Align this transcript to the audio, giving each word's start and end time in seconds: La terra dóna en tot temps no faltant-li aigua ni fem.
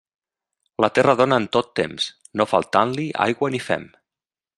La 0.83 0.87
terra 0.99 1.13
dóna 1.19 1.37
en 1.41 1.45
tot 1.57 1.69
temps 1.81 2.07
no 2.41 2.47
faltant-li 2.53 3.07
aigua 3.27 3.51
ni 3.57 3.61
fem. 3.67 3.87